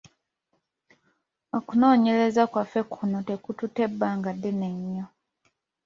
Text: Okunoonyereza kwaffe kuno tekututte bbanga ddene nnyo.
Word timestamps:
Okunoonyereza 1.57 2.41
kwaffe 2.51 2.81
kuno 2.91 3.17
tekututte 3.27 3.83
bbanga 3.91 4.31
ddene 4.35 4.67
nnyo. 4.75 5.05